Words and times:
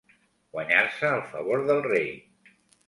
Guanyar-se 0.55 1.13
el 1.19 1.21
favor 1.35 1.65
del 1.69 1.87
rei. 1.91 2.13